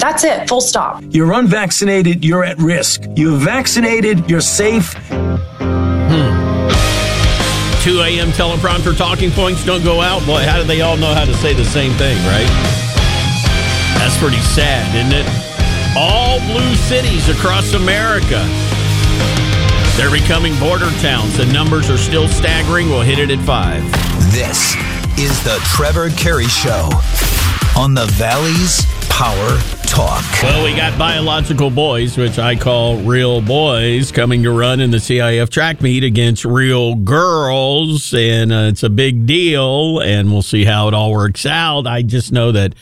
[0.00, 1.02] That's it, full stop.
[1.10, 3.02] You're unvaccinated, you're at risk.
[3.16, 4.92] You're vaccinated, you're safe.
[4.92, 6.46] Hmm.
[7.82, 8.28] 2 a.m.
[8.30, 10.24] teleprompter talking points don't go out.
[10.26, 12.48] Boy, how do they all know how to say the same thing, right?
[13.98, 15.96] That's pretty sad, isn't it?
[15.96, 18.44] All blue cities across America.
[19.96, 21.36] They're becoming border towns.
[21.36, 22.88] The numbers are still staggering.
[22.88, 23.82] We'll hit it at five.
[24.30, 24.74] This
[25.18, 26.90] is the Trevor Carey Show
[27.76, 30.24] on the Valley's Power Talk.
[30.42, 34.98] Well, we got biological boys, which I call real boys, coming to run in the
[34.98, 38.12] CIF track meet against real girls.
[38.12, 41.86] And uh, it's a big deal, and we'll see how it all works out.
[41.86, 42.74] I just know that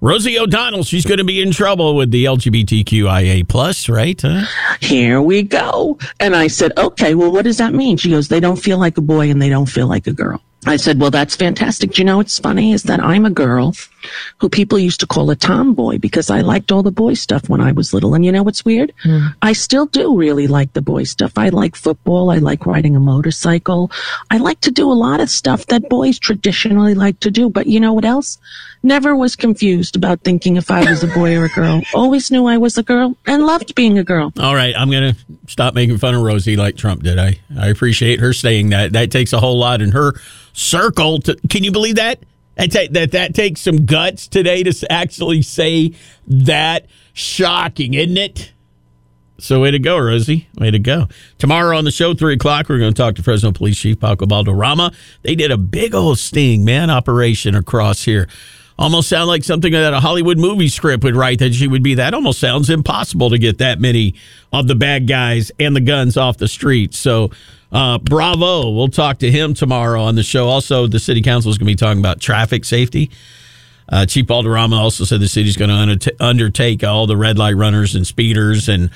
[0.00, 4.20] Rosie O'Donnell, she's going to be in trouble with the LGBTQIA plus, right?
[4.20, 4.44] Huh?
[4.80, 5.98] Here we go.
[6.20, 7.96] And I said, okay, well, what does that mean?
[7.96, 10.42] She goes, they don't feel like a boy and they don't feel like a girl.
[10.66, 11.92] I said, well, that's fantastic.
[11.92, 13.74] Do you know what's funny is that I'm a girl
[14.38, 17.60] who people used to call a tomboy because I liked all the boy stuff when
[17.60, 18.14] I was little.
[18.14, 18.92] And you know what's weird?
[19.04, 19.34] Mm.
[19.42, 21.32] I still do really like the boy stuff.
[21.36, 22.30] I like football.
[22.30, 23.90] I like riding a motorcycle.
[24.30, 27.50] I like to do a lot of stuff that boys traditionally like to do.
[27.50, 28.38] But you know what else?
[28.82, 31.82] Never was confused about thinking if I was a boy or a girl.
[31.94, 34.32] Always knew I was a girl and loved being a girl.
[34.40, 37.18] All right, I'm going to stop making fun of Rosie like Trump did.
[37.18, 38.92] I, I appreciate her saying that.
[38.92, 40.14] That takes a whole lot in her
[40.52, 41.20] circle.
[41.20, 42.18] To, can you believe that?
[42.56, 45.94] That, that that takes some guts today to actually say
[46.26, 46.86] that.
[47.14, 48.52] Shocking, isn't it?
[49.38, 50.48] So way to go, Rosie.
[50.56, 51.08] Way to go.
[51.38, 54.24] Tomorrow on the show, 3 o'clock, we're going to talk to Fresno Police Chief Paco
[54.24, 54.94] Balderrama.
[55.22, 58.28] They did a big old sting, man, operation across here.
[58.78, 61.94] Almost sound like something that a Hollywood movie script would write that she would be.
[61.94, 64.14] That almost sounds impossible to get that many
[64.52, 66.98] of the bad guys and the guns off the streets.
[66.98, 67.30] So
[67.72, 68.70] uh, bravo.
[68.70, 70.48] We'll talk to him tomorrow on the show.
[70.48, 73.10] Also, the city council is going to be talking about traffic safety.
[73.88, 77.94] Uh, Chief Balderrama also said the city's going to undertake all the red light runners
[77.94, 78.90] and speeders and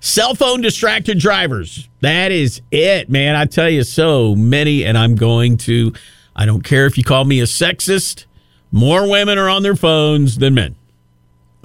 [0.00, 1.88] cell phone distracted drivers.
[2.00, 3.34] That is it, man.
[3.34, 5.92] I tell you, so many, and I'm going to.
[6.34, 8.26] I don't care if you call me a sexist.
[8.70, 10.76] More women are on their phones than men.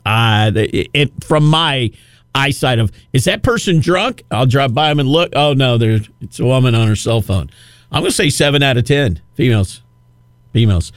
[0.05, 1.91] Uh, it, it, from my
[2.33, 4.23] eyesight of is that person drunk?
[4.31, 5.31] I'll drive by them and look.
[5.35, 7.49] Oh no, there's it's a woman on her cell phone.
[7.91, 9.81] I'm gonna say seven out of ten females.
[10.53, 10.91] Females.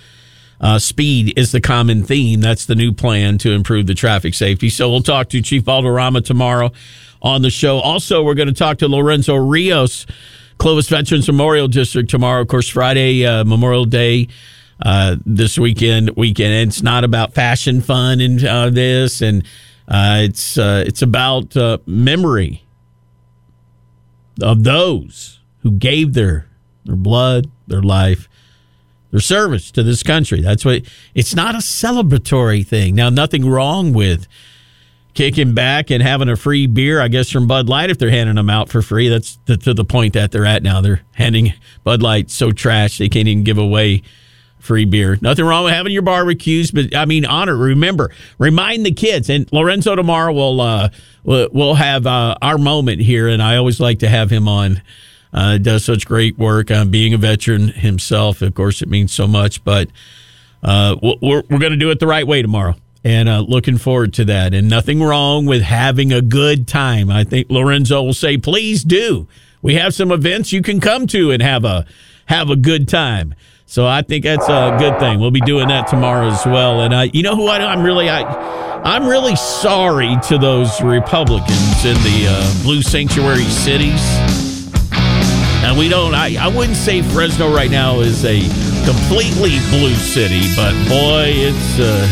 [0.61, 2.41] Uh, speed is the common theme.
[2.41, 4.71] That's the new plan to improve the traffic safety.
[4.71, 6.71] So we'll talk to Chief Balderrama tomorrow
[7.21, 7.81] on the show.
[7.81, 10.07] Also, we're going to talk to Lorenzo Rios,
[10.59, 12.41] Clovis Veterans Memorial District tomorrow.
[12.41, 14.29] Of course, Friday uh, Memorial Day
[14.81, 16.11] uh, this weekend.
[16.17, 16.69] Weekend.
[16.69, 19.45] It's not about fashion fun and uh, this, and
[19.89, 22.65] uh, it's uh, it's about uh, memory.
[24.43, 26.49] of those who gave their
[26.85, 28.29] their blood, their life,
[29.11, 30.41] their service to this country.
[30.41, 30.83] That's what
[31.15, 32.95] it's not a celebratory thing.
[32.95, 34.27] Now, nothing wrong with
[35.15, 38.35] kicking back and having a free beer, I guess, from Bud Light if they're handing
[38.35, 39.09] them out for free.
[39.09, 40.81] That's to, to the point that they're at now.
[40.81, 41.55] They're handing
[41.85, 44.03] Bud Light so trash they can't even give away
[44.65, 45.19] free beer.
[45.21, 47.57] Nothing wrong with having your barbecues, but I mean, honor.
[47.57, 49.29] Remember, remind the kids.
[49.29, 50.89] And Lorenzo tomorrow will uh,
[51.25, 54.83] we'll have uh, our moment here, and I always like to have him on.
[55.33, 56.71] Uh, does such great work.
[56.71, 59.65] Uh, being a veteran himself, of course, it means so much.
[59.65, 59.89] But
[60.63, 64.13] uh, we're we're going to do it the right way tomorrow, and uh, looking forward
[64.15, 64.55] to that.
[64.55, 67.11] And nothing wrong with having a good time.
[67.11, 69.27] I think Lorenzo will say, "Please do."
[69.61, 71.87] We have some events you can come to and have a
[72.27, 73.35] have a good time.
[73.67, 75.21] So I think that's a good thing.
[75.21, 76.83] We'll be doing that tomorrow as well.
[76.83, 78.23] And I, you know who I'm really I,
[78.85, 84.01] I'm really sorry to those Republicans in the uh, blue sanctuary cities.
[85.65, 86.15] And we don't.
[86.15, 88.41] I, I wouldn't say Fresno right now is a
[88.85, 92.07] completely blue city, but boy, it's uh,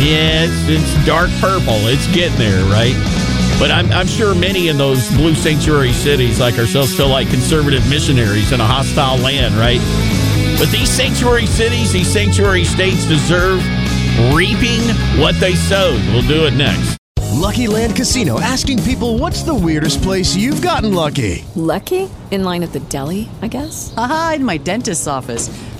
[0.00, 1.76] yeah, it's, it's dark purple.
[1.86, 2.96] It's getting there, right?
[3.58, 7.86] But I'm, I'm sure many in those blue sanctuary cities like ourselves feel like conservative
[7.90, 9.80] missionaries in a hostile land, right?
[10.62, 13.58] But these sanctuary cities, these sanctuary states deserve
[14.32, 14.80] reaping
[15.20, 16.00] what they sowed.
[16.12, 16.96] We'll do it next.
[17.32, 21.44] Lucky Land Casino asking people what's the weirdest place you've gotten lucky?
[21.56, 22.08] Lucky?
[22.30, 23.92] In line at the deli, I guess?
[23.96, 25.48] Aha, in my dentist's office.